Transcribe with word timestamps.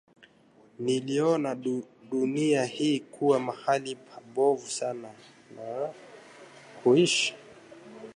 Niliona 0.79 1.55
dunia 2.09 2.65
hii 2.65 2.99
kuwa 2.99 3.39
mahali 3.39 3.95
pabovu 3.95 4.67
sana 4.67 5.11
na 5.55 5.93
kuishi 6.83 7.35